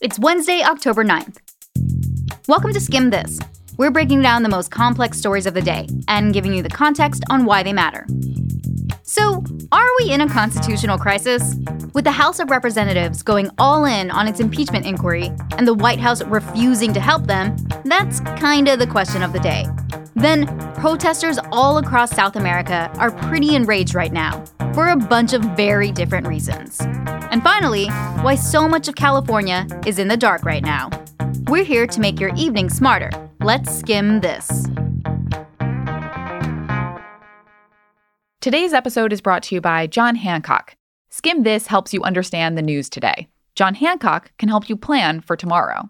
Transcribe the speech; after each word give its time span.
It's 0.00 0.18
Wednesday, 0.18 0.62
October 0.62 1.04
9th. 1.04 1.36
Welcome 2.48 2.72
to 2.72 2.80
Skim 2.80 3.10
This. 3.10 3.38
We're 3.76 3.90
breaking 3.90 4.22
down 4.22 4.42
the 4.42 4.48
most 4.48 4.70
complex 4.70 5.18
stories 5.18 5.46
of 5.46 5.54
the 5.54 5.62
day 5.62 5.86
and 6.08 6.34
giving 6.34 6.52
you 6.52 6.62
the 6.62 6.68
context 6.68 7.22
on 7.30 7.44
why 7.44 7.62
they 7.62 7.72
matter. 7.72 8.06
So, 9.04 9.44
are 9.70 9.88
we 10.00 10.10
in 10.10 10.20
a 10.20 10.28
constitutional 10.28 10.98
crisis? 10.98 11.54
With 11.94 12.04
the 12.04 12.10
House 12.10 12.40
of 12.40 12.50
Representatives 12.50 13.22
going 13.22 13.50
all 13.58 13.84
in 13.84 14.10
on 14.10 14.26
its 14.26 14.40
impeachment 14.40 14.86
inquiry 14.86 15.30
and 15.56 15.68
the 15.68 15.74
White 15.74 16.00
House 16.00 16.22
refusing 16.24 16.92
to 16.94 17.00
help 17.00 17.26
them, 17.26 17.56
that's 17.84 18.20
kinda 18.40 18.76
the 18.76 18.86
question 18.86 19.22
of 19.22 19.32
the 19.32 19.40
day. 19.40 19.66
Then, 20.22 20.46
protesters 20.74 21.38
all 21.50 21.78
across 21.78 22.12
South 22.12 22.36
America 22.36 22.88
are 22.98 23.10
pretty 23.10 23.56
enraged 23.56 23.92
right 23.92 24.12
now 24.12 24.44
for 24.72 24.88
a 24.88 24.96
bunch 24.96 25.32
of 25.32 25.42
very 25.56 25.90
different 25.90 26.28
reasons. 26.28 26.80
And 26.80 27.42
finally, 27.42 27.88
why 28.22 28.36
so 28.36 28.68
much 28.68 28.86
of 28.86 28.94
California 28.94 29.66
is 29.84 29.98
in 29.98 30.06
the 30.06 30.16
dark 30.16 30.44
right 30.44 30.62
now. 30.62 30.90
We're 31.48 31.64
here 31.64 31.88
to 31.88 32.00
make 32.00 32.20
your 32.20 32.32
evening 32.36 32.70
smarter. 32.70 33.10
Let's 33.40 33.76
skim 33.76 34.20
this. 34.20 34.68
Today's 38.40 38.72
episode 38.72 39.12
is 39.12 39.20
brought 39.20 39.42
to 39.44 39.56
you 39.56 39.60
by 39.60 39.88
John 39.88 40.14
Hancock. 40.14 40.76
Skim 41.10 41.42
This 41.42 41.66
helps 41.66 41.92
you 41.92 42.02
understand 42.04 42.56
the 42.56 42.62
news 42.62 42.88
today. 42.88 43.28
John 43.56 43.74
Hancock 43.74 44.30
can 44.38 44.48
help 44.48 44.68
you 44.68 44.76
plan 44.76 45.20
for 45.20 45.36
tomorrow. 45.36 45.88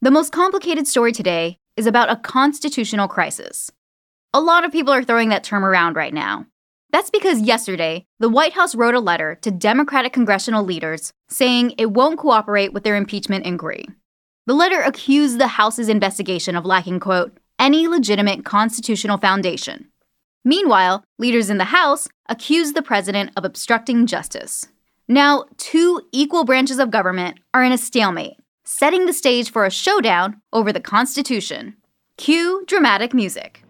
The 0.00 0.12
most 0.12 0.30
complicated 0.30 0.86
story 0.86 1.10
today 1.10 1.58
is 1.76 1.86
about 1.86 2.08
a 2.08 2.14
constitutional 2.14 3.08
crisis. 3.08 3.68
A 4.32 4.40
lot 4.40 4.64
of 4.64 4.70
people 4.70 4.92
are 4.92 5.02
throwing 5.02 5.30
that 5.30 5.42
term 5.42 5.64
around 5.64 5.96
right 5.96 6.14
now. 6.14 6.46
That's 6.92 7.10
because 7.10 7.40
yesterday, 7.40 8.06
the 8.20 8.28
White 8.28 8.52
House 8.52 8.76
wrote 8.76 8.94
a 8.94 9.00
letter 9.00 9.34
to 9.42 9.50
Democratic 9.50 10.12
congressional 10.12 10.62
leaders 10.62 11.12
saying 11.28 11.74
it 11.78 11.90
won't 11.90 12.20
cooperate 12.20 12.72
with 12.72 12.84
their 12.84 12.94
impeachment 12.94 13.44
inquiry. 13.44 13.86
The 14.46 14.54
letter 14.54 14.80
accused 14.80 15.40
the 15.40 15.48
House's 15.48 15.88
investigation 15.88 16.54
of 16.54 16.64
lacking, 16.64 17.00
quote, 17.00 17.36
any 17.58 17.88
legitimate 17.88 18.44
constitutional 18.44 19.18
foundation. 19.18 19.88
Meanwhile, 20.44 21.02
leaders 21.18 21.50
in 21.50 21.58
the 21.58 21.64
House 21.64 22.06
accused 22.28 22.76
the 22.76 22.82
president 22.82 23.32
of 23.36 23.44
obstructing 23.44 24.06
justice. 24.06 24.68
Now, 25.08 25.46
two 25.56 26.02
equal 26.12 26.44
branches 26.44 26.78
of 26.78 26.92
government 26.92 27.40
are 27.52 27.64
in 27.64 27.72
a 27.72 27.78
stalemate, 27.78 28.36
setting 28.70 29.06
the 29.06 29.12
stage 29.14 29.50
for 29.50 29.64
a 29.64 29.70
showdown 29.70 30.42
over 30.52 30.74
the 30.74 30.80
Constitution. 30.80 31.74
Cue 32.18 32.64
dramatic 32.66 33.14
music. 33.14 33.62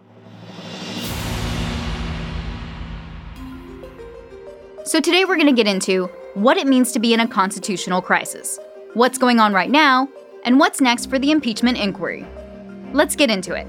So, 4.85 4.99
today 4.99 5.25
we're 5.25 5.37
going 5.37 5.47
to 5.47 5.53
get 5.53 5.69
into 5.69 6.07
what 6.35 6.57
it 6.57 6.67
means 6.67 6.91
to 6.93 6.99
be 6.99 7.15
in 7.15 7.21
a 7.21 7.29
constitutional 7.29 8.03
crisis, 8.03 8.59
what's 8.95 9.19
going 9.19 9.39
on 9.39 9.53
right 9.53 9.71
now, 9.71 10.09
and 10.43 10.59
what's 10.59 10.81
next 10.81 11.07
for 11.07 11.21
the 11.21 11.31
impeachment 11.31 11.79
inquiry. 11.79 12.27
Let's 12.93 13.15
get 13.15 13.31
into 13.31 13.55
it. 13.55 13.69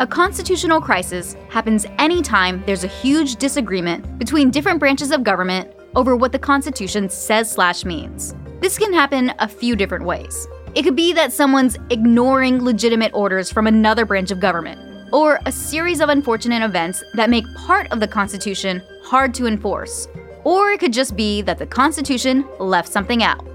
A 0.00 0.06
constitutional 0.06 0.80
crisis 0.80 1.36
happens 1.48 1.86
anytime 1.98 2.64
there's 2.66 2.82
a 2.82 2.88
huge 2.88 3.36
disagreement 3.36 4.18
between 4.18 4.50
different 4.50 4.80
branches 4.80 5.12
of 5.12 5.22
government 5.22 5.72
over 5.94 6.16
what 6.16 6.32
the 6.32 6.38
Constitution 6.40 7.08
says 7.08 7.48
slash 7.48 7.84
means. 7.84 8.34
This 8.60 8.76
can 8.76 8.92
happen 8.92 9.32
a 9.38 9.48
few 9.48 9.74
different 9.74 10.04
ways. 10.04 10.46
It 10.74 10.82
could 10.82 10.94
be 10.94 11.14
that 11.14 11.32
someone's 11.32 11.78
ignoring 11.88 12.62
legitimate 12.62 13.12
orders 13.14 13.50
from 13.50 13.66
another 13.66 14.04
branch 14.04 14.30
of 14.30 14.38
government, 14.38 14.78
or 15.12 15.40
a 15.46 15.52
series 15.52 16.00
of 16.00 16.10
unfortunate 16.10 16.62
events 16.62 17.02
that 17.14 17.30
make 17.30 17.46
part 17.54 17.90
of 17.90 18.00
the 18.00 18.06
Constitution 18.06 18.82
hard 19.02 19.32
to 19.34 19.46
enforce. 19.46 20.08
Or 20.44 20.72
it 20.72 20.78
could 20.78 20.92
just 20.92 21.16
be 21.16 21.40
that 21.42 21.58
the 21.58 21.66
Constitution 21.66 22.46
left 22.58 22.88
something 22.88 23.22
out. 23.22 23.46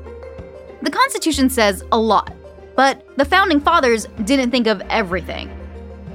The 0.82 0.92
Constitution 0.92 1.52
says 1.52 1.84
a 1.92 2.00
lot, 2.00 2.34
but 2.76 3.06
the 3.16 3.26
Founding 3.26 3.60
Fathers 3.60 4.08
didn't 4.24 4.50
think 4.50 4.66
of 4.66 4.82
everything. 4.90 5.52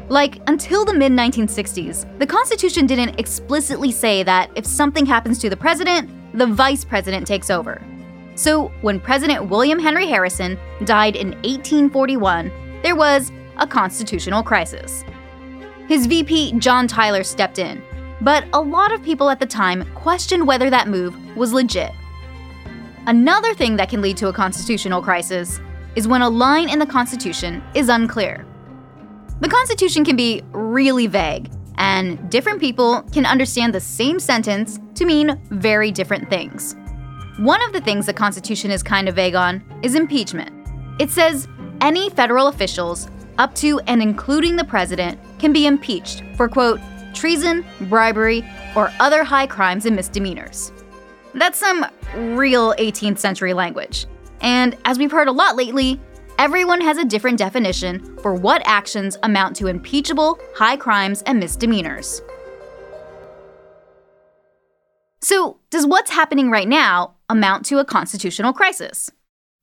Like, 0.09 0.41
until 0.49 0.85
the 0.85 0.95
mid 0.95 1.13
1960s, 1.13 2.19
the 2.19 2.27
Constitution 2.27 2.87
didn't 2.87 3.21
explicitly 3.21 3.93
say 3.93 4.25
that 4.25 4.51
if 4.57 4.67
something 4.67 5.07
happens 5.07 5.39
to 5.39 5.49
the 5.49 5.57
president, 5.57 6.11
the 6.37 6.47
vice 6.47 6.85
president 6.85 7.25
takes 7.25 7.51
over. 7.51 7.81
So, 8.35 8.69
when 8.81 9.01
President 9.01 9.49
William 9.49 9.79
Henry 9.79 10.07
Harrison 10.07 10.59
died 10.85 11.17
in 11.17 11.33
1841, 11.43 12.51
there 12.83 12.97
was 12.97 13.33
a 13.59 13.67
constitutional 13.67 14.43
crisis. 14.43 15.05
His 15.89 16.07
VP, 16.07 16.59
John 16.59 16.87
Tyler, 16.87 17.25
stepped 17.25 17.59
in, 17.59 17.83
but 18.21 18.45
a 18.53 18.61
lot 18.61 18.93
of 18.93 19.03
people 19.03 19.31
at 19.31 19.41
the 19.41 19.47
time 19.47 19.85
questioned 19.95 20.47
whether 20.47 20.71
that 20.71 20.89
move 20.89 21.17
was 21.37 21.53
legit. 21.53 21.93
Another 23.07 23.55
thing 23.55 23.77
that 23.77 23.89
can 23.89 24.01
lead 24.01 24.17
to 24.19 24.29
a 24.29 24.33
constitutional 24.33 25.03
crisis 25.03 25.61
is 25.97 26.07
when 26.07 26.23
a 26.23 26.29
line 26.29 26.69
in 26.69 26.79
the 26.79 26.87
Constitution 26.87 27.63
is 27.75 27.89
unclear. 27.89 28.47
The 29.41 29.49
Constitution 29.49 30.05
can 30.05 30.17
be 30.17 30.43
really 30.53 31.07
vague, 31.07 31.51
and 31.77 32.31
different 32.31 32.61
people 32.61 33.03
can 33.13 33.25
understand 33.25 33.75
the 33.75 33.81
same 33.81 34.21
sentence 34.21 34.79
to 34.95 35.05
mean 35.05 35.41
very 35.51 35.91
different 35.91 36.29
things. 36.29 36.77
One 37.41 37.63
of 37.63 37.73
the 37.73 37.81
things 37.81 38.05
the 38.05 38.13
Constitution 38.13 38.71
is 38.71 38.83
kind 38.83 39.09
of 39.09 39.15
vague 39.15 39.35
on 39.35 39.65
is 39.83 39.95
impeachment. 39.95 40.51
It 40.99 41.09
says 41.09 41.49
any 41.81 42.11
federal 42.11 42.49
officials, 42.49 43.09
up 43.39 43.55
to 43.55 43.81
and 43.87 44.03
including 44.03 44.57
the 44.57 44.65
president, 44.65 45.19
can 45.39 45.51
be 45.51 45.67
impeached 45.67 46.23
for, 46.37 46.51
quote, 46.51 46.81
treason, 47.15 47.65
bribery, 47.89 48.45
or 48.77 48.93
other 49.01 49.25
high 49.25 49.47
crimes 49.47 49.87
and 49.87 49.97
misdemeanors. 49.97 50.71
That's 51.33 51.59
some 51.59 51.87
real 52.15 52.75
18th 52.75 53.17
century 53.17 53.55
language. 53.55 54.05
And 54.43 54.77
as 54.85 54.99
we've 54.99 55.11
heard 55.11 55.29
a 55.29 55.33
lot 55.33 55.57
lately, 55.57 55.99
everyone 56.39 56.83
has 56.83 56.99
a 56.99 57.07
different 57.07 57.39
definition 57.39 58.19
for 58.19 58.35
what 58.35 58.61
actions 58.67 59.17
amount 59.23 59.57
to 59.57 59.69
impeachable 59.69 60.39
high 60.55 60.77
crimes 60.77 61.23
and 61.23 61.41
misdemeanors. 61.41 62.21
So, 65.23 65.59
does 65.71 65.87
what's 65.87 66.11
happening 66.11 66.51
right 66.51 66.69
now 66.69 67.15
amount 67.31 67.65
to 67.67 67.79
a 67.79 67.85
constitutional 67.85 68.53
crisis? 68.53 69.11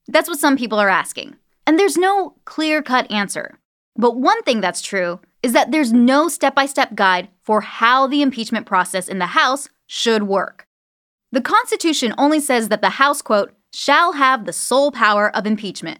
That's 0.07 0.29
what 0.29 0.39
some 0.39 0.57
people 0.57 0.79
are 0.79 0.89
asking. 0.89 1.35
And 1.65 1.77
there's 1.77 1.97
no 1.97 2.35
clear 2.45 2.81
cut 2.81 3.11
answer. 3.11 3.59
But 3.95 4.17
one 4.17 4.41
thing 4.43 4.61
that's 4.61 4.81
true 4.81 5.19
is 5.43 5.53
that 5.53 5.71
there's 5.71 5.91
no 5.91 6.27
step 6.27 6.55
by 6.55 6.65
step 6.65 6.95
guide 6.95 7.29
for 7.41 7.61
how 7.61 8.07
the 8.07 8.21
impeachment 8.21 8.65
process 8.65 9.07
in 9.07 9.19
the 9.19 9.27
House 9.27 9.69
should 9.85 10.23
work. 10.23 10.67
The 11.31 11.41
Constitution 11.41 12.13
only 12.17 12.39
says 12.39 12.69
that 12.69 12.81
the 12.81 12.91
House, 12.91 13.21
quote, 13.21 13.53
shall 13.73 14.13
have 14.13 14.45
the 14.45 14.53
sole 14.53 14.91
power 14.91 15.35
of 15.35 15.45
impeachment. 15.45 15.99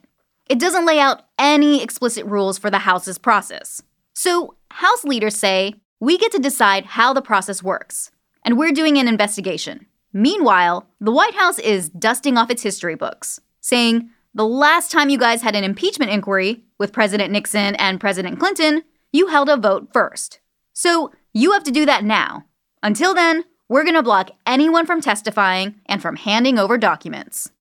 It 0.49 0.59
doesn't 0.59 0.85
lay 0.85 0.99
out 0.99 1.23
any 1.37 1.83
explicit 1.83 2.25
rules 2.25 2.57
for 2.57 2.69
the 2.69 2.79
House's 2.79 3.17
process. 3.17 3.81
So, 4.13 4.55
House 4.71 5.03
leaders 5.03 5.35
say, 5.35 5.75
we 5.99 6.17
get 6.17 6.31
to 6.31 6.39
decide 6.39 6.85
how 6.85 7.13
the 7.13 7.21
process 7.21 7.61
works, 7.61 8.11
and 8.43 8.57
we're 8.57 8.71
doing 8.71 8.97
an 8.97 9.07
investigation. 9.07 9.87
Meanwhile, 10.13 10.87
the 10.99 11.11
White 11.11 11.35
House 11.35 11.59
is 11.59 11.89
dusting 11.89 12.37
off 12.37 12.49
its 12.49 12.63
history 12.63 12.95
books, 12.95 13.39
saying, 13.61 14.09
the 14.33 14.45
last 14.45 14.91
time 14.91 15.09
you 15.09 15.17
guys 15.17 15.41
had 15.41 15.55
an 15.55 15.63
impeachment 15.63 16.11
inquiry 16.11 16.63
with 16.77 16.93
President 16.93 17.31
Nixon 17.31 17.75
and 17.75 17.99
President 17.99 18.39
Clinton, 18.39 18.83
you 19.11 19.27
held 19.27 19.49
a 19.49 19.57
vote 19.57 19.89
first. 19.91 20.39
So, 20.73 21.11
you 21.33 21.51
have 21.53 21.63
to 21.63 21.71
do 21.71 21.85
that 21.85 22.03
now. 22.03 22.45
Until 22.83 23.13
then, 23.13 23.45
we're 23.69 23.83
going 23.83 23.95
to 23.95 24.03
block 24.03 24.31
anyone 24.45 24.85
from 24.85 25.01
testifying 25.01 25.75
and 25.87 26.01
from 26.01 26.15
handing 26.15 26.57
over 26.57 26.77
documents. 26.77 27.51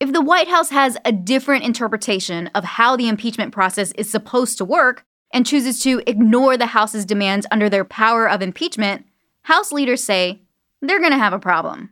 If 0.00 0.12
the 0.12 0.22
White 0.22 0.48
House 0.48 0.70
has 0.70 0.96
a 1.04 1.12
different 1.12 1.64
interpretation 1.64 2.46
of 2.54 2.62
how 2.62 2.96
the 2.96 3.08
impeachment 3.08 3.52
process 3.52 3.90
is 3.92 4.08
supposed 4.08 4.56
to 4.58 4.64
work 4.64 5.04
and 5.32 5.44
chooses 5.44 5.82
to 5.82 6.02
ignore 6.06 6.56
the 6.56 6.66
House's 6.66 7.04
demands 7.04 7.46
under 7.50 7.68
their 7.68 7.84
power 7.84 8.28
of 8.28 8.40
impeachment, 8.40 9.06
House 9.42 9.72
leaders 9.72 10.04
say 10.04 10.42
they're 10.82 11.00
going 11.00 11.12
to 11.12 11.18
have 11.18 11.32
a 11.32 11.38
problem. 11.38 11.90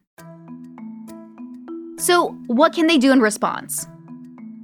So, 1.98 2.28
what 2.46 2.74
can 2.74 2.86
they 2.86 2.98
do 2.98 3.10
in 3.12 3.20
response? 3.20 3.86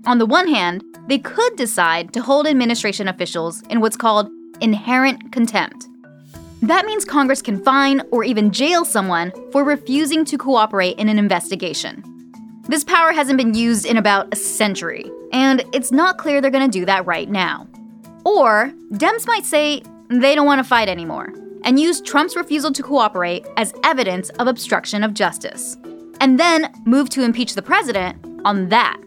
On 0.06 0.18
the 0.18 0.26
one 0.26 0.48
hand, 0.48 0.84
they 1.08 1.18
could 1.18 1.56
decide 1.56 2.12
to 2.12 2.22
hold 2.22 2.46
administration 2.46 3.08
officials 3.08 3.62
in 3.70 3.80
what's 3.80 3.96
called 3.96 4.28
inherent 4.60 5.32
contempt. 5.32 5.86
That 6.60 6.86
means 6.86 7.04
Congress 7.04 7.42
can 7.42 7.62
fine 7.64 8.02
or 8.12 8.22
even 8.22 8.52
jail 8.52 8.84
someone 8.84 9.32
for 9.50 9.64
refusing 9.64 10.24
to 10.26 10.38
cooperate 10.38 10.98
in 10.98 11.08
an 11.08 11.18
investigation. 11.18 12.04
This 12.68 12.84
power 12.84 13.12
hasn't 13.12 13.38
been 13.38 13.54
used 13.54 13.86
in 13.86 13.96
about 13.96 14.32
a 14.32 14.36
century, 14.36 15.10
and 15.32 15.64
it's 15.72 15.90
not 15.90 16.18
clear 16.18 16.40
they're 16.40 16.50
going 16.50 16.70
to 16.70 16.78
do 16.78 16.84
that 16.84 17.06
right 17.06 17.28
now. 17.28 17.66
Or, 18.24 18.72
Dems 18.92 19.26
might 19.26 19.44
say 19.44 19.82
they 20.08 20.36
don't 20.36 20.46
want 20.46 20.60
to 20.60 20.68
fight 20.68 20.88
anymore 20.88 21.32
and 21.64 21.78
used 21.78 22.06
Trump's 22.06 22.36
refusal 22.36 22.72
to 22.72 22.82
cooperate 22.82 23.46
as 23.56 23.74
evidence 23.84 24.30
of 24.30 24.46
obstruction 24.46 25.02
of 25.02 25.14
justice, 25.14 25.76
and 26.20 26.38
then 26.38 26.72
move 26.84 27.08
to 27.10 27.22
impeach 27.22 27.54
the 27.54 27.62
president 27.62 28.16
on 28.44 28.68
that. 28.68 29.00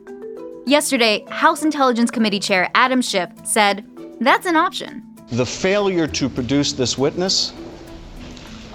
Yesterday, 0.65 1.23
House 1.29 1.63
Intelligence 1.63 2.09
Committee 2.09 2.39
Chair 2.39 2.69
Adam 2.75 3.01
Schiff 3.01 3.29
said 3.43 3.85
that's 4.19 4.45
an 4.45 4.55
option. 4.55 5.03
The 5.31 5.45
failure 5.45 6.07
to 6.07 6.29
produce 6.29 6.73
this 6.73 6.97
witness, 6.97 7.53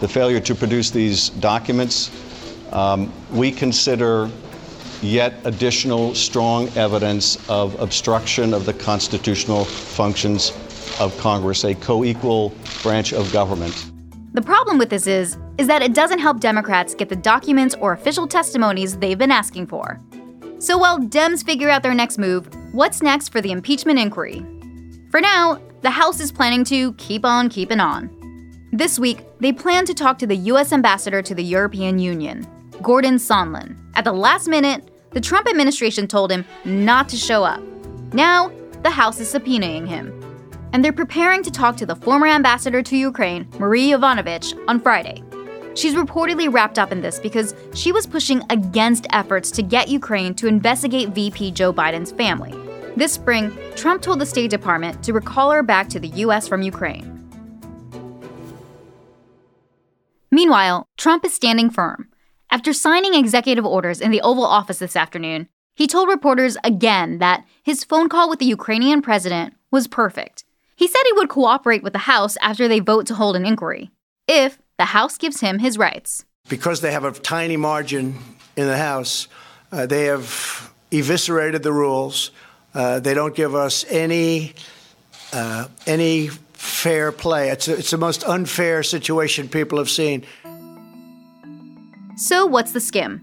the 0.01 0.09
failure 0.09 0.41
to 0.41 0.55
produce 0.55 0.91
these 0.91 1.31
documents, 1.31 2.11
um, 2.73 3.13
we 3.33 3.51
consider 3.51 4.31
yet 5.03 5.35
additional 5.45 6.15
strong 6.15 6.69
evidence 6.77 7.49
of 7.49 7.79
obstruction 7.81 8.53
of 8.53 8.67
the 8.67 8.75
constitutional 8.75 9.65
functions 9.65 10.51
of 11.01 11.17
Congress, 11.19 11.65
a 11.65 11.75
co 11.75 12.05
equal 12.05 12.55
branch 12.83 13.13
of 13.13 13.33
government. 13.33 13.91
The 14.33 14.43
problem 14.43 14.79
with 14.79 14.91
this 14.91 15.09
is 15.09 15.37
is 15.59 15.67
that 15.67 15.83
it 15.83 15.93
doesn't 15.93 16.21
help 16.21 16.39
Democrats 16.39 16.95
get 16.95 17.09
the 17.09 17.17
documents 17.17 17.75
or 17.81 17.93
official 17.93 18.29
testimonies 18.29 18.97
they've 18.97 19.19
been 19.19 19.33
asking 19.33 19.67
for. 19.67 20.01
So 20.59 20.79
while 20.79 20.99
Dems 20.99 21.45
figure 21.45 21.69
out 21.69 21.83
their 21.83 21.95
next 21.95 22.19
move, 22.19 22.49
what's 22.73 23.03
next 23.03 23.31
for 23.31 23.41
the 23.41 23.51
impeachment 23.51 23.99
inquiry? 23.99 24.45
For 25.11 25.21
now, 25.21 25.61
the 25.81 25.91
House 25.91 26.21
is 26.21 26.31
planning 26.31 26.65
to 26.65 26.93
keep 26.95 27.25
on 27.25 27.49
keeping 27.49 27.81
on. 27.81 28.09
This 28.73 28.99
week, 28.99 29.25
they 29.41 29.53
plan 29.53 29.85
to 29.87 29.95
talk 29.95 30.19
to 30.19 30.27
the 30.27 30.37
US 30.37 30.73
ambassador 30.73 31.23
to 31.23 31.35
the 31.35 31.43
European 31.43 31.99
Union, 31.99 32.47
Gordon 32.83 33.17
Sondland. 33.17 33.77
At 33.95 34.05
the 34.05 34.13
last 34.13 34.49
minute, 34.49 34.91
the 35.13 35.21
Trump 35.21 35.49
administration 35.49 36.07
told 36.07 36.31
him 36.31 36.45
not 36.65 37.09
to 37.09 37.17
show 37.17 37.43
up. 37.43 37.61
Now, 38.13 38.53
the 38.83 38.91
House 38.91 39.19
is 39.19 39.33
subpoenaing 39.33 39.89
him. 39.89 40.20
And 40.73 40.85
they're 40.85 40.93
preparing 40.93 41.43
to 41.43 41.51
talk 41.51 41.77
to 41.79 41.87
the 41.87 41.97
former 41.97 42.27
ambassador 42.27 42.83
to 42.83 42.97
Ukraine, 42.97 43.49
Marie 43.59 43.89
Yovanovitch, 43.89 44.57
on 44.69 44.81
Friday. 44.81 45.23
She's 45.75 45.95
reportedly 45.95 46.53
wrapped 46.53 46.79
up 46.79 46.93
in 46.93 47.01
this 47.01 47.19
because 47.19 47.55
she 47.75 47.93
was 47.93 48.07
pushing 48.07 48.43
against 48.51 49.07
efforts 49.11 49.51
to 49.53 49.63
get 49.63 49.89
Ukraine 49.89 50.35
to 50.35 50.47
investigate 50.47 51.11
VP 51.11 51.53
Joe 51.53 51.73
Biden's 51.73 52.13
family. 52.13 52.55
This 52.97 53.13
spring, 53.13 53.57
Trump 53.77 54.03
told 54.03 54.21
the 54.21 54.27
State 54.27 54.51
Department 54.51 55.03
to 55.05 55.13
recall 55.13 55.51
her 55.53 55.63
back 55.63 55.89
to 55.91 56.01
the 56.01 56.09
U.S. 56.09 56.49
from 56.49 56.63
Ukraine. 56.63 57.17
Meanwhile, 60.31 60.89
Trump 60.97 61.25
is 61.25 61.35
standing 61.35 61.71
firm. 61.71 62.09
After 62.51 62.73
signing 62.73 63.15
executive 63.15 63.65
orders 63.65 64.01
in 64.01 64.11
the 64.11 64.21
Oval 64.21 64.45
Office 64.45 64.79
this 64.79 64.97
afternoon, 64.97 65.49
he 65.75 65.87
told 65.87 66.09
reporters 66.09 66.57
again 66.65 67.19
that 67.19 67.45
his 67.63 67.85
phone 67.85 68.09
call 68.09 68.29
with 68.29 68.39
the 68.39 68.45
Ukrainian 68.45 69.03
president 69.03 69.55
was 69.71 69.87
perfect. 69.87 70.45
He 70.81 70.89
said 70.89 71.03
he 71.05 71.13
would 71.13 71.29
cooperate 71.29 71.83
with 71.83 71.93
the 71.93 71.99
House 71.99 72.39
after 72.41 72.67
they 72.67 72.81
vote 72.81 73.07
to 73.09 73.15
hold 73.15 73.37
an 73.37 73.45
inquiry, 73.45 73.91
if 74.27 74.59
the 74.79 74.87
House 74.87 75.19
gives 75.19 75.41
him 75.41 75.59
his 75.59 75.77
rights. 75.77 76.25
Because 76.49 76.81
they 76.81 76.91
have 76.91 77.05
a 77.05 77.13
tiny 77.13 77.59
margin 77.59 78.17
in 78.57 78.67
the 78.67 78.79
House, 78.79 79.29
uh, 79.73 79.85
they 79.85 80.07
have 80.07 80.73
eviscerated 80.91 81.63
the 81.63 81.71
rules. 81.71 82.31
Uh, 82.73 82.99
they 82.99 83.13
don't 83.13 83.35
give 83.35 83.55
us 83.55 83.85
any 83.91 84.55
uh, 85.35 85.69
any 85.87 86.29
fair 86.55 87.13
play. 87.13 87.51
It's, 87.51 87.69
a, 87.69 87.77
it's 87.77 87.91
the 87.91 87.99
most 87.99 88.25
unfair 88.25 88.83
situation 88.83 89.51
people 89.51 89.77
have 89.77 89.91
seen. 89.91 90.25
So, 92.17 92.47
what's 92.47 92.73
the 92.73 92.81
skim? 92.81 93.23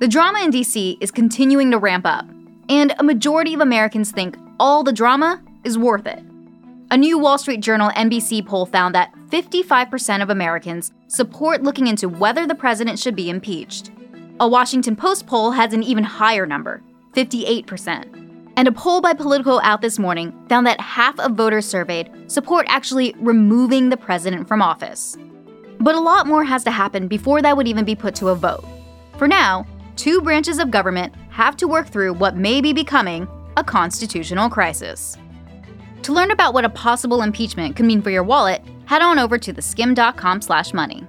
The 0.00 0.08
drama 0.08 0.40
in 0.40 0.50
DC 0.50 0.96
is 1.00 1.12
continuing 1.12 1.70
to 1.70 1.78
ramp 1.78 2.06
up, 2.06 2.26
and 2.68 2.92
a 2.98 3.04
majority 3.04 3.54
of 3.54 3.60
Americans 3.60 4.10
think 4.10 4.36
all 4.58 4.82
the 4.82 4.92
drama 4.92 5.40
is 5.62 5.78
worth 5.78 6.08
it. 6.08 6.24
A 6.92 6.96
new 6.96 7.20
Wall 7.20 7.38
Street 7.38 7.60
Journal 7.60 7.90
NBC 7.90 8.44
poll 8.44 8.66
found 8.66 8.96
that 8.96 9.14
55% 9.28 10.22
of 10.22 10.30
Americans 10.30 10.90
support 11.06 11.62
looking 11.62 11.86
into 11.86 12.08
whether 12.08 12.48
the 12.48 12.54
president 12.56 12.98
should 12.98 13.14
be 13.14 13.30
impeached. 13.30 13.92
A 14.40 14.48
Washington 14.48 14.96
Post 14.96 15.28
poll 15.28 15.52
has 15.52 15.72
an 15.72 15.84
even 15.84 16.02
higher 16.02 16.46
number 16.46 16.82
58%. 17.14 18.52
And 18.56 18.66
a 18.66 18.72
poll 18.72 19.00
by 19.00 19.12
Politico 19.12 19.60
out 19.62 19.82
this 19.82 20.00
morning 20.00 20.34
found 20.48 20.66
that 20.66 20.80
half 20.80 21.16
of 21.20 21.36
voters 21.36 21.64
surveyed 21.64 22.10
support 22.26 22.66
actually 22.68 23.14
removing 23.20 23.88
the 23.88 23.96
president 23.96 24.48
from 24.48 24.60
office. 24.60 25.16
But 25.78 25.94
a 25.94 26.00
lot 26.00 26.26
more 26.26 26.42
has 26.42 26.64
to 26.64 26.72
happen 26.72 27.06
before 27.06 27.40
that 27.40 27.56
would 27.56 27.68
even 27.68 27.84
be 27.84 27.94
put 27.94 28.16
to 28.16 28.30
a 28.30 28.34
vote. 28.34 28.64
For 29.16 29.28
now, 29.28 29.64
two 29.94 30.20
branches 30.22 30.58
of 30.58 30.72
government 30.72 31.14
have 31.30 31.56
to 31.58 31.68
work 31.68 31.86
through 31.86 32.14
what 32.14 32.36
may 32.36 32.60
be 32.60 32.72
becoming 32.72 33.28
a 33.56 33.62
constitutional 33.62 34.50
crisis. 34.50 35.16
To 36.02 36.12
learn 36.12 36.30
about 36.30 36.54
what 36.54 36.64
a 36.64 36.70
possible 36.70 37.22
impeachment 37.22 37.76
could 37.76 37.86
mean 37.86 38.02
for 38.02 38.10
your 38.10 38.22
wallet, 38.22 38.62
head 38.86 39.02
on 39.02 39.18
over 39.18 39.38
to 39.38 39.52
theskim.com/money. 39.52 41.06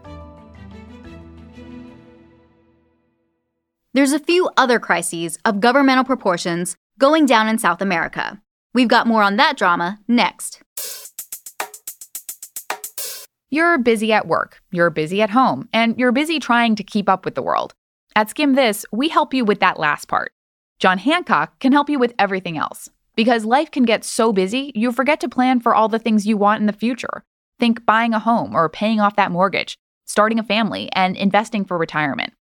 There's 3.93 4.13
a 4.13 4.19
few 4.19 4.49
other 4.55 4.79
crises 4.79 5.37
of 5.43 5.59
governmental 5.59 6.05
proportions 6.05 6.77
going 6.97 7.25
down 7.25 7.49
in 7.49 7.57
South 7.57 7.81
America. 7.81 8.41
We've 8.73 8.87
got 8.87 9.07
more 9.07 9.21
on 9.21 9.35
that 9.35 9.57
drama 9.57 9.99
next. 10.07 10.61
You're 13.49 13.77
busy 13.77 14.13
at 14.13 14.27
work, 14.27 14.61
you're 14.71 14.89
busy 14.89 15.21
at 15.21 15.31
home, 15.31 15.67
and 15.73 15.99
you're 15.99 16.13
busy 16.13 16.39
trying 16.39 16.75
to 16.75 16.83
keep 16.83 17.09
up 17.09 17.25
with 17.25 17.35
the 17.35 17.41
world. 17.41 17.73
At 18.15 18.29
Skim 18.29 18.55
This, 18.55 18.85
we 18.93 19.09
help 19.09 19.33
you 19.33 19.43
with 19.43 19.59
that 19.59 19.77
last 19.77 20.07
part. 20.07 20.31
John 20.79 20.97
Hancock 20.97 21.59
can 21.59 21.73
help 21.73 21.89
you 21.89 21.99
with 21.99 22.13
everything 22.17 22.57
else. 22.57 22.89
Because 23.21 23.45
life 23.45 23.69
can 23.69 23.83
get 23.83 24.03
so 24.03 24.33
busy, 24.33 24.71
you 24.73 24.91
forget 24.91 25.19
to 25.19 25.29
plan 25.29 25.59
for 25.59 25.75
all 25.75 25.87
the 25.87 25.99
things 25.99 26.25
you 26.25 26.37
want 26.37 26.59
in 26.59 26.65
the 26.65 26.73
future. 26.73 27.23
Think 27.59 27.85
buying 27.85 28.15
a 28.15 28.19
home 28.19 28.55
or 28.55 28.67
paying 28.67 28.99
off 28.99 29.15
that 29.15 29.31
mortgage, 29.31 29.77
starting 30.05 30.39
a 30.39 30.43
family, 30.43 30.89
and 30.93 31.15
investing 31.15 31.63
for 31.63 31.77
retirement. 31.77 32.33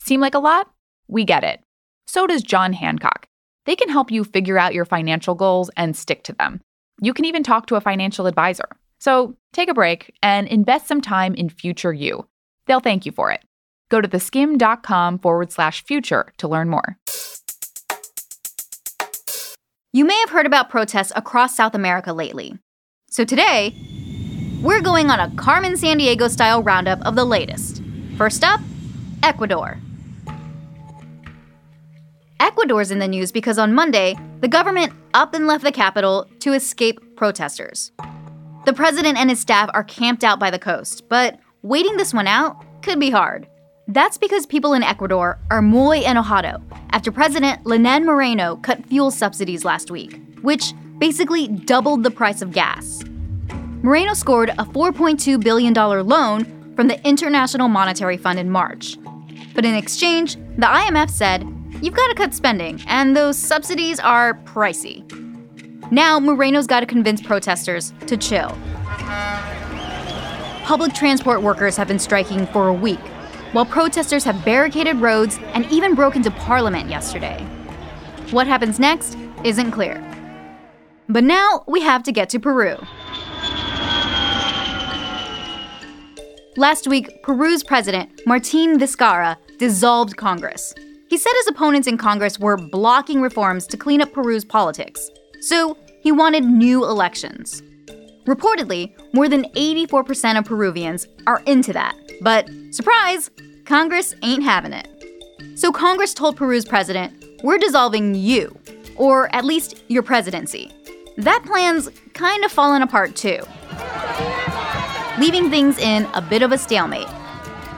Seem 0.00 0.20
like 0.20 0.34
a 0.34 0.40
lot? 0.40 0.68
We 1.06 1.22
get 1.24 1.44
it. 1.44 1.60
So 2.08 2.26
does 2.26 2.42
John 2.42 2.72
Hancock. 2.72 3.28
They 3.64 3.76
can 3.76 3.88
help 3.88 4.10
you 4.10 4.24
figure 4.24 4.58
out 4.58 4.74
your 4.74 4.84
financial 4.84 5.36
goals 5.36 5.70
and 5.76 5.96
stick 5.96 6.24
to 6.24 6.32
them. 6.32 6.60
You 7.00 7.14
can 7.14 7.26
even 7.26 7.44
talk 7.44 7.66
to 7.66 7.76
a 7.76 7.80
financial 7.80 8.26
advisor. 8.26 8.66
So 8.98 9.36
take 9.52 9.68
a 9.68 9.72
break 9.72 10.12
and 10.20 10.48
invest 10.48 10.88
some 10.88 11.00
time 11.00 11.36
in 11.36 11.48
future 11.48 11.92
you. 11.92 12.26
They'll 12.66 12.80
thank 12.80 13.06
you 13.06 13.12
for 13.12 13.30
it. 13.30 13.44
Go 13.88 14.00
to 14.00 14.08
theskim.com 14.08 15.20
forward 15.20 15.52
slash 15.52 15.84
future 15.84 16.32
to 16.38 16.48
learn 16.48 16.70
more. 16.70 16.98
You 19.94 20.04
may 20.04 20.18
have 20.18 20.30
heard 20.30 20.44
about 20.44 20.70
protests 20.70 21.12
across 21.14 21.54
South 21.54 21.76
America 21.76 22.12
lately. 22.12 22.58
So 23.10 23.24
today, 23.24 23.76
we're 24.60 24.80
going 24.80 25.08
on 25.08 25.20
a 25.20 25.32
Carmen 25.36 25.74
Sandiego 25.74 26.28
style 26.28 26.64
roundup 26.64 27.00
of 27.06 27.14
the 27.14 27.24
latest. 27.24 27.80
First 28.18 28.42
up, 28.42 28.60
Ecuador. 29.22 29.78
Ecuador's 32.40 32.90
in 32.90 32.98
the 32.98 33.06
news 33.06 33.30
because 33.30 33.56
on 33.56 33.72
Monday, 33.72 34.16
the 34.40 34.48
government 34.48 34.92
up 35.14 35.32
and 35.32 35.46
left 35.46 35.62
the 35.62 35.70
capital 35.70 36.28
to 36.40 36.54
escape 36.54 36.98
protesters. 37.14 37.92
The 38.64 38.72
president 38.72 39.16
and 39.16 39.30
his 39.30 39.38
staff 39.38 39.70
are 39.74 39.84
camped 39.84 40.24
out 40.24 40.40
by 40.40 40.50
the 40.50 40.58
coast, 40.58 41.08
but 41.08 41.38
waiting 41.62 41.98
this 41.98 42.12
one 42.12 42.26
out 42.26 42.56
could 42.82 42.98
be 42.98 43.10
hard. 43.10 43.46
That's 43.86 44.16
because 44.16 44.46
people 44.46 44.72
in 44.72 44.82
Ecuador 44.82 45.38
are 45.50 45.60
muy 45.60 46.02
enojado 46.02 46.62
after 46.90 47.12
President 47.12 47.66
Lenin 47.66 48.06
Moreno 48.06 48.56
cut 48.56 48.84
fuel 48.86 49.10
subsidies 49.10 49.64
last 49.64 49.90
week, 49.90 50.18
which 50.40 50.72
basically 50.98 51.48
doubled 51.48 52.02
the 52.02 52.10
price 52.10 52.40
of 52.40 52.52
gas. 52.52 53.02
Moreno 53.82 54.14
scored 54.14 54.48
a 54.50 54.64
$4.2 54.64 55.42
billion 55.42 55.74
loan 55.74 56.74
from 56.74 56.88
the 56.88 57.06
International 57.06 57.68
Monetary 57.68 58.16
Fund 58.16 58.38
in 58.38 58.48
March. 58.48 58.96
But 59.54 59.66
in 59.66 59.74
exchange, 59.74 60.36
the 60.56 60.66
IMF 60.66 61.10
said, 61.10 61.46
you've 61.82 61.94
got 61.94 62.08
to 62.08 62.14
cut 62.14 62.32
spending, 62.32 62.80
and 62.86 63.14
those 63.14 63.38
subsidies 63.38 64.00
are 64.00 64.34
pricey. 64.44 65.04
Now, 65.92 66.18
Moreno's 66.18 66.66
got 66.66 66.80
to 66.80 66.86
convince 66.86 67.20
protesters 67.20 67.92
to 68.06 68.16
chill. 68.16 68.56
Public 70.64 70.94
transport 70.94 71.42
workers 71.42 71.76
have 71.76 71.86
been 71.86 71.98
striking 71.98 72.46
for 72.46 72.68
a 72.68 72.72
week, 72.72 72.98
while 73.54 73.64
protesters 73.64 74.24
have 74.24 74.44
barricaded 74.44 74.96
roads 74.96 75.38
and 75.52 75.64
even 75.70 75.94
broke 75.94 76.16
into 76.16 76.30
parliament 76.32 76.90
yesterday. 76.90 77.38
What 78.32 78.48
happens 78.48 78.80
next 78.80 79.16
isn't 79.44 79.70
clear. 79.70 80.02
But 81.08 81.22
now 81.22 81.62
we 81.68 81.80
have 81.80 82.02
to 82.02 82.12
get 82.12 82.28
to 82.30 82.40
Peru. 82.40 82.76
Last 86.56 86.88
week, 86.88 87.22
Peru's 87.22 87.62
president, 87.62 88.22
Martin 88.26 88.76
Vizcarra, 88.76 89.36
dissolved 89.58 90.16
Congress. 90.16 90.74
He 91.08 91.16
said 91.16 91.32
his 91.36 91.48
opponents 91.48 91.86
in 91.86 91.96
Congress 91.96 92.40
were 92.40 92.56
blocking 92.56 93.20
reforms 93.20 93.68
to 93.68 93.76
clean 93.76 94.00
up 94.00 94.12
Peru's 94.12 94.44
politics, 94.44 95.10
so 95.40 95.76
he 96.00 96.10
wanted 96.10 96.44
new 96.44 96.84
elections. 96.84 97.62
Reportedly, 98.26 98.92
more 99.12 99.28
than 99.28 99.44
84% 99.52 100.38
of 100.38 100.44
Peruvians 100.44 101.06
are 101.26 101.42
into 101.46 101.72
that, 101.72 101.94
but 102.20 102.48
surprise, 102.70 103.30
Congress 103.64 104.14
ain't 104.22 104.42
having 104.42 104.74
it. 104.74 104.88
So 105.54 105.72
Congress 105.72 106.12
told 106.12 106.36
Peru's 106.36 106.66
president, 106.66 107.24
We're 107.42 107.58
dissolving 107.58 108.14
you, 108.14 108.58
or 108.96 109.34
at 109.34 109.44
least 109.44 109.82
your 109.88 110.02
presidency. 110.02 110.70
That 111.16 111.42
plan's 111.46 111.88
kind 112.12 112.44
of 112.44 112.52
fallen 112.52 112.82
apart 112.82 113.16
too, 113.16 113.40
leaving 115.18 115.48
things 115.48 115.78
in 115.78 116.06
a 116.12 116.20
bit 116.20 116.42
of 116.42 116.52
a 116.52 116.58
stalemate. 116.58 117.06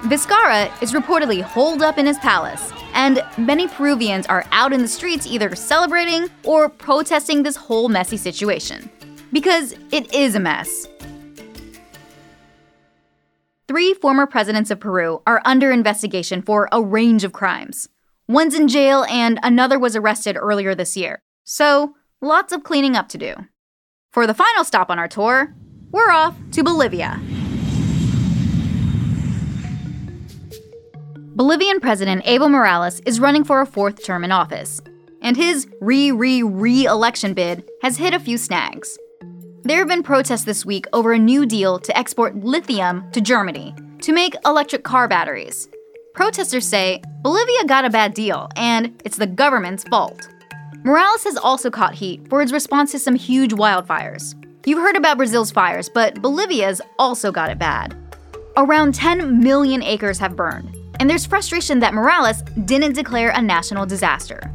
Vizcarra 0.03 0.71
is 0.83 0.93
reportedly 0.93 1.43
holed 1.43 1.83
up 1.83 1.99
in 1.99 2.07
his 2.07 2.19
palace, 2.19 2.73
and 2.95 3.23
many 3.39 3.69
Peruvians 3.69 4.27
are 4.27 4.45
out 4.53 4.73
in 4.73 4.83
the 4.83 4.89
streets 4.89 5.27
either 5.27 5.55
celebrating 5.55 6.29
or 6.45 6.69
protesting 6.69 7.43
this 7.43 7.57
whole 7.57 7.89
messy 7.89 8.17
situation. 8.17 8.91
Because 9.33 9.75
it 9.93 10.13
is 10.15 10.35
a 10.35 10.41
mess. 10.41 10.89
Three 13.69 13.95
former 13.95 14.27
presidents 14.27 14.71
of 14.71 14.79
Peru 14.79 15.23
are 15.27 15.43
under 15.45 15.73
investigation 15.73 16.41
for 16.41 16.69
a 16.71 16.81
range 16.81 17.25
of 17.25 17.33
crimes. 17.33 17.89
One's 18.29 18.55
in 18.55 18.69
jail, 18.69 19.05
and 19.09 19.41
another 19.43 19.77
was 19.77 19.97
arrested 19.97 20.37
earlier 20.37 20.73
this 20.73 20.97
year. 20.97 21.19
So, 21.43 21.97
lots 22.21 22.53
of 22.53 22.63
cleaning 22.63 22.95
up 22.95 23.09
to 23.09 23.19
do. 23.19 23.35
For 24.13 24.25
the 24.25 24.35
final 24.35 24.63
stop 24.63 24.89
on 24.89 25.01
our 25.01 25.09
tour, 25.09 25.53
we're 25.91 26.13
off 26.13 26.37
to 26.53 26.63
Bolivia. 26.63 27.21
Bolivian 31.35 31.81
President 31.81 32.25
Evo 32.25 32.49
Morales 32.49 33.01
is 33.01 33.19
running 33.19 33.43
for 33.43 33.61
a 33.61 33.67
fourth 33.67 34.05
term 34.05 34.23
in 34.23 34.31
office, 34.31 34.81
and 35.23 35.37
his 35.37 35.67
re 35.81 36.13
re 36.13 36.45
re 36.45 36.85
election 36.85 37.35
bid 37.35 37.69
has 37.83 37.97
hit 37.97 38.15
a 38.15 38.21
few 38.21 38.39
snags. 38.39 38.97
There 39.67 39.79
have 39.79 39.89
been 39.89 40.05
protests 40.05 40.45
this 40.45 40.65
week 40.65 40.87
over 40.93 41.13
a 41.13 41.19
new 41.19 41.45
deal 41.45 41.81
to 41.81 41.99
export 41.99 42.37
lithium 42.37 43.11
to 43.11 43.21
Germany 43.21 43.75
to 44.03 44.13
make 44.13 44.37
electric 44.45 44.85
car 44.85 45.09
batteries. 45.09 45.69
Protesters 46.15 46.69
say 46.69 47.03
Bolivia 47.23 47.65
got 47.65 47.85
a 47.85 47.91
bad 47.91 48.15
deal, 48.15 48.49
and 48.55 49.03
it's 49.05 49.17
the 49.17 49.27
government's 49.27 49.83
fault. 49.83 50.29
Morales 50.85 51.25
has 51.25 51.37
also 51.37 51.69
caught 51.69 51.97
heat 51.97 52.29
for 52.29 52.41
his 52.41 52.53
response 52.53 52.93
to 52.93 53.01
some 53.01 53.17
huge 53.17 53.55
wildfires. 53.55 54.41
You've 54.65 54.79
heard 54.79 54.95
about 54.95 55.17
Brazil's 55.17 55.51
fires, 55.51 55.89
but 55.89 56.23
Bolivia's 56.23 56.81
also 56.97 57.33
got 57.33 57.51
it 57.51 57.59
bad. 57.59 57.97
Around 58.57 58.95
10 58.95 59.41
million 59.41 59.83
acres 59.83 60.21
have 60.21 60.37
burned, 60.37 60.77
and 61.01 61.11
there's 61.11 61.27
frustration 61.27 61.81
that 61.81 61.93
Morales 61.93 62.43
didn't 62.67 62.93
declare 62.93 63.31
a 63.31 63.43
national 63.43 63.85
disaster. 63.85 64.49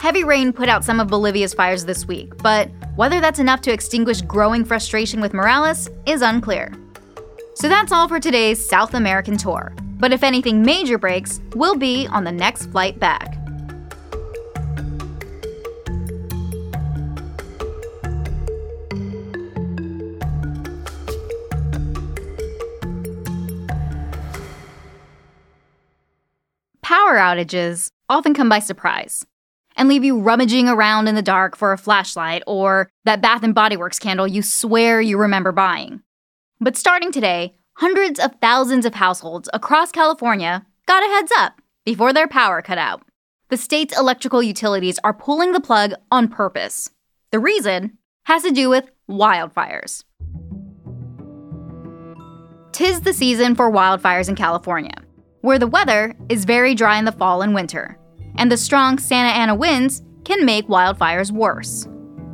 Heavy 0.00 0.22
rain 0.22 0.52
put 0.52 0.68
out 0.68 0.84
some 0.84 1.00
of 1.00 1.08
Bolivia's 1.08 1.52
fires 1.52 1.84
this 1.84 2.06
week, 2.06 2.36
but 2.40 2.70
whether 2.94 3.20
that's 3.20 3.40
enough 3.40 3.60
to 3.62 3.72
extinguish 3.72 4.20
growing 4.22 4.64
frustration 4.64 5.20
with 5.20 5.34
Morales 5.34 5.90
is 6.06 6.22
unclear. 6.22 6.72
So 7.56 7.68
that's 7.68 7.90
all 7.90 8.06
for 8.06 8.20
today's 8.20 8.64
South 8.64 8.94
American 8.94 9.36
tour. 9.36 9.74
But 9.98 10.12
if 10.12 10.22
anything 10.22 10.62
major 10.62 10.98
breaks, 10.98 11.40
we'll 11.56 11.74
be 11.74 12.06
on 12.06 12.22
the 12.22 12.30
next 12.30 12.66
flight 12.66 13.00
back. 13.00 13.34
Power 26.82 27.16
outages 27.16 27.90
often 28.08 28.32
come 28.32 28.48
by 28.48 28.60
surprise 28.60 29.26
and 29.78 29.88
leave 29.88 30.04
you 30.04 30.20
rummaging 30.20 30.68
around 30.68 31.08
in 31.08 31.14
the 31.14 31.22
dark 31.22 31.56
for 31.56 31.72
a 31.72 31.78
flashlight 31.78 32.42
or 32.46 32.90
that 33.04 33.22
Bath 33.22 33.44
and 33.44 33.54
Body 33.54 33.76
Works 33.76 33.98
candle 33.98 34.26
you 34.26 34.42
swear 34.42 35.00
you 35.00 35.16
remember 35.16 35.52
buying. 35.52 36.02
But 36.60 36.76
starting 36.76 37.12
today, 37.12 37.54
hundreds 37.74 38.18
of 38.18 38.34
thousands 38.42 38.84
of 38.84 38.94
households 38.94 39.48
across 39.54 39.92
California 39.92 40.66
got 40.86 41.04
a 41.04 41.14
heads 41.14 41.32
up 41.38 41.62
before 41.84 42.12
their 42.12 42.26
power 42.26 42.60
cut 42.60 42.76
out. 42.76 43.02
The 43.50 43.56
state's 43.56 43.96
electrical 43.96 44.42
utilities 44.42 44.98
are 45.04 45.14
pulling 45.14 45.52
the 45.52 45.60
plug 45.60 45.94
on 46.10 46.28
purpose. 46.28 46.90
The 47.30 47.38
reason 47.38 47.96
has 48.24 48.42
to 48.42 48.50
do 48.50 48.68
with 48.68 48.90
wildfires. 49.08 50.04
Tis 52.72 53.00
the 53.00 53.12
season 53.12 53.54
for 53.54 53.70
wildfires 53.70 54.28
in 54.28 54.34
California, 54.34 55.02
where 55.40 55.58
the 55.58 55.66
weather 55.66 56.14
is 56.28 56.44
very 56.44 56.74
dry 56.74 56.98
in 56.98 57.04
the 57.04 57.12
fall 57.12 57.42
and 57.42 57.54
winter, 57.54 57.98
and 58.38 58.50
the 58.50 58.56
strong 58.56 58.98
Santa 58.98 59.28
Ana 59.28 59.54
winds 59.54 60.02
can 60.24 60.46
make 60.46 60.66
wildfires 60.68 61.30
worse. 61.30 61.86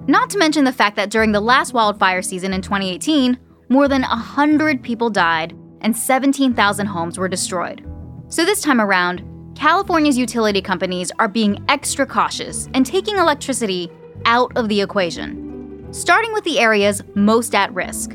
Not 0.07 0.31
to 0.31 0.39
mention 0.39 0.65
the 0.65 0.73
fact 0.73 0.97
that 0.97 1.11
during 1.11 1.33
the 1.33 1.41
last 1.41 1.73
wildfire 1.73 2.23
season 2.23 2.53
in 2.53 2.63
2018, 2.63 3.39
more 3.71 3.89
than 3.89 4.03
100 4.03 4.83
people 4.83 5.11
died 5.11 5.57
and 5.81 5.97
17,000 5.97 6.87
homes 6.87 7.19
were 7.19 7.29
destroyed. 7.29 7.85
So 8.29 8.45
this 8.45 8.61
time 8.61 8.81
around, 8.81 9.25
California's 9.55 10.19
utility 10.19 10.61
companies 10.61 11.11
are 11.19 11.29
being 11.29 11.65
extra 11.69 12.07
cautious 12.07 12.69
and 12.75 12.85
taking 12.85 13.17
electricity 13.17 13.91
out 14.27 14.53
of 14.57 14.69
the 14.69 14.81
equation, 14.81 15.87
starting 15.91 16.33
with 16.33 16.45
the 16.45 16.59
areas 16.59 17.03
most 17.15 17.55
at 17.55 17.73
risk, 17.73 18.15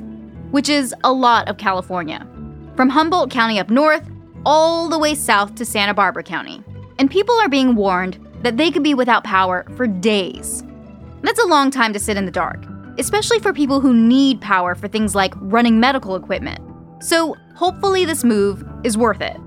which 0.52 0.70
is 0.70 0.94
a 1.04 1.12
lot 1.12 1.48
of 1.48 1.58
California, 1.58 2.28
from 2.76 2.90
Humboldt 2.90 3.32
County 3.32 3.60
up 3.60 3.70
north 3.70 4.08
all 4.46 4.90
the 4.90 5.00
way 5.00 5.16
south 5.16 5.56
to 5.56 5.66
Santa 5.66 5.94
Barbara 5.94 6.24
County. 6.24 6.64
And 7.00 7.10
people 7.10 7.34
are 7.36 7.50
being 7.50 7.76
warned 7.76 8.20
that 8.44 8.58
they 8.58 8.70
could 8.70 8.84
be 8.84 8.94
without 8.94 9.24
power 9.24 9.66
for 9.76 9.88
days. 9.88 10.64
That's 11.22 11.40
a 11.40 11.48
long 11.48 11.72
time 11.72 11.94
to 11.94 12.00
sit 12.00 12.18
in 12.18 12.26
the 12.26 12.32
dark, 12.32 12.64
especially 12.98 13.40
for 13.40 13.54
people 13.54 13.82
who 13.82 13.94
need 13.94 14.42
power 14.42 14.76
for 14.76 14.88
things 14.88 15.16
like 15.16 15.34
running 15.38 15.80
medical 15.80 16.16
equipment. 16.16 16.60
So, 17.02 17.36
hopefully, 17.56 18.06
this 18.06 18.24
move 18.24 18.64
is 18.84 18.98
worth 18.98 19.22
it. 19.22 19.38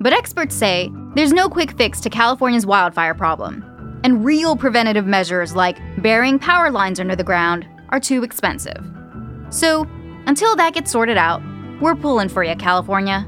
But 0.00 0.12
experts 0.12 0.54
say 0.54 0.90
there's 1.14 1.32
no 1.32 1.48
quick 1.48 1.76
fix 1.76 2.00
to 2.00 2.10
California's 2.10 2.66
wildfire 2.66 3.14
problem, 3.14 4.00
and 4.04 4.24
real 4.24 4.56
preventative 4.56 5.06
measures 5.06 5.54
like 5.54 5.78
burying 6.00 6.38
power 6.38 6.70
lines 6.70 7.00
under 7.00 7.16
the 7.16 7.24
ground 7.24 7.66
are 7.90 8.00
too 8.00 8.22
expensive. 8.22 8.84
So, 9.50 9.86
until 10.26 10.54
that 10.56 10.74
gets 10.74 10.92
sorted 10.92 11.16
out, 11.16 11.42
we're 11.80 11.96
pulling 11.96 12.28
for 12.28 12.44
you, 12.44 12.54
California. 12.54 13.26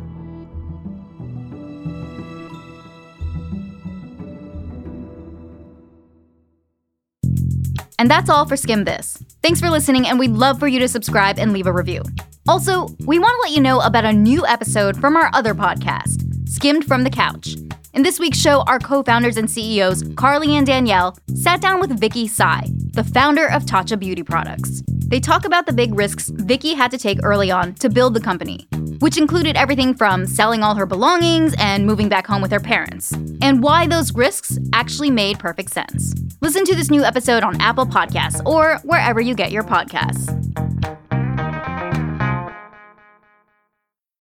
And 8.02 8.10
that's 8.10 8.28
all 8.28 8.46
for 8.46 8.56
Skim 8.56 8.82
This. 8.82 9.16
Thanks 9.44 9.60
for 9.60 9.70
listening, 9.70 10.08
and 10.08 10.18
we'd 10.18 10.32
love 10.32 10.58
for 10.58 10.66
you 10.66 10.80
to 10.80 10.88
subscribe 10.88 11.38
and 11.38 11.52
leave 11.52 11.68
a 11.68 11.72
review. 11.72 12.02
Also, 12.48 12.88
we 13.06 13.20
want 13.20 13.32
to 13.32 13.42
let 13.42 13.52
you 13.52 13.60
know 13.60 13.78
about 13.78 14.04
a 14.04 14.12
new 14.12 14.44
episode 14.44 15.00
from 15.00 15.14
our 15.14 15.30
other 15.32 15.54
podcast, 15.54 16.48
Skimmed 16.48 16.84
from 16.84 17.04
the 17.04 17.10
Couch. 17.10 17.54
In 17.94 18.02
this 18.02 18.18
week's 18.18 18.38
show, 18.38 18.62
our 18.62 18.80
co 18.80 19.04
founders 19.04 19.36
and 19.36 19.48
CEOs, 19.48 20.02
Carly 20.16 20.56
and 20.56 20.66
Danielle, 20.66 21.16
sat 21.32 21.60
down 21.60 21.78
with 21.78 21.96
Vicky 21.96 22.26
Tsai, 22.26 22.66
the 22.92 23.04
founder 23.04 23.46
of 23.48 23.66
Tatcha 23.66 23.96
Beauty 23.96 24.24
Products. 24.24 24.82
They 24.88 25.20
talk 25.20 25.44
about 25.44 25.66
the 25.66 25.72
big 25.72 25.94
risks 25.94 26.28
Vicky 26.28 26.74
had 26.74 26.90
to 26.90 26.98
take 26.98 27.20
early 27.22 27.52
on 27.52 27.72
to 27.74 27.88
build 27.88 28.14
the 28.14 28.20
company, 28.20 28.66
which 28.98 29.16
included 29.16 29.56
everything 29.56 29.94
from 29.94 30.26
selling 30.26 30.64
all 30.64 30.74
her 30.74 30.86
belongings 30.86 31.54
and 31.56 31.86
moving 31.86 32.08
back 32.08 32.26
home 32.26 32.42
with 32.42 32.50
her 32.50 32.58
parents, 32.58 33.12
and 33.40 33.62
why 33.62 33.86
those 33.86 34.12
risks 34.12 34.58
actually 34.72 35.12
made 35.12 35.38
perfect 35.38 35.70
sense. 35.70 36.14
Listen 36.42 36.64
to 36.64 36.74
this 36.74 36.90
new 36.90 37.04
episode 37.04 37.44
on 37.44 37.60
Apple 37.60 37.86
Podcasts 37.86 38.44
or 38.44 38.78
wherever 38.78 39.20
you 39.20 39.36
get 39.36 39.52
your 39.52 39.62
podcasts. 39.62 40.28